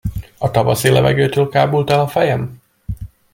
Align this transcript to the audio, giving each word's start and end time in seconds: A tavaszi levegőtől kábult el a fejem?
A 0.37 0.51
tavaszi 0.51 0.89
levegőtől 0.89 1.47
kábult 1.49 1.89
el 1.89 1.99
a 1.99 2.07
fejem? 2.07 2.57